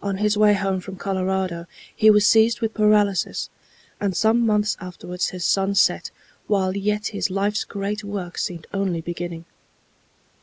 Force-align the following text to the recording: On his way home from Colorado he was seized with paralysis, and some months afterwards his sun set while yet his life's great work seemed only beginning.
On 0.00 0.16
his 0.16 0.38
way 0.38 0.54
home 0.54 0.80
from 0.80 0.96
Colorado 0.96 1.66
he 1.94 2.08
was 2.08 2.24
seized 2.26 2.62
with 2.62 2.72
paralysis, 2.72 3.50
and 4.00 4.16
some 4.16 4.46
months 4.46 4.74
afterwards 4.80 5.28
his 5.28 5.44
sun 5.44 5.74
set 5.74 6.10
while 6.46 6.74
yet 6.74 7.08
his 7.08 7.28
life's 7.28 7.64
great 7.64 8.02
work 8.02 8.38
seemed 8.38 8.66
only 8.72 9.02
beginning. 9.02 9.44